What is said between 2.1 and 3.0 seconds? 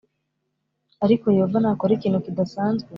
kidasanzwe